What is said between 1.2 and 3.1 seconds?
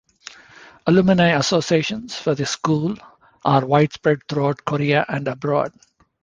associations for the school